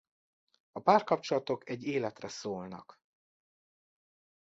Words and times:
A 0.71 0.79
párkapcsolatok 0.79 1.69
egy 1.69 1.83
életre 1.83 2.27
szólnak. 2.27 2.97